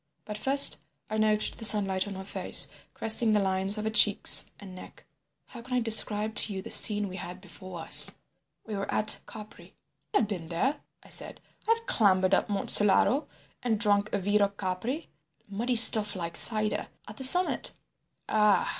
[0.25, 0.77] But first
[1.11, 5.05] I noted the sunlight on her face caressing the lines of her cheeks and neck.
[5.49, 8.09] How can I describe to you the scene we had before us?
[8.65, 9.75] We were at Capri—"
[10.15, 11.39] "I have been there," I said.
[11.67, 13.27] "I have clambered up Monte Solaro
[13.61, 17.75] and drunk vero Capri—muddy stuff like cider—at the summit."
[18.27, 18.67] "Ah!"